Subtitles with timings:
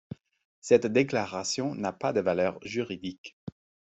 [0.61, 3.37] Cette déclaration n'a pas de valeur juridique.